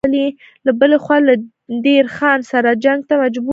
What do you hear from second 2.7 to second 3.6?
جنګ ته مجبور و.